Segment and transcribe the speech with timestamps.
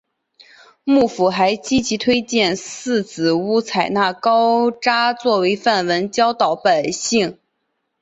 [0.83, 7.37] 幕府还积极推荐寺子屋采纳高札作为范文教导百姓。